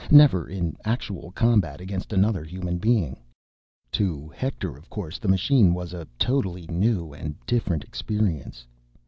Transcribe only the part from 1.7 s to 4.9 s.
against another human being. To Hector, of